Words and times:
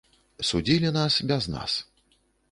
Судзілі 0.51 0.89
нас 0.95 1.17
без 1.31 1.47
нас. 1.57 1.75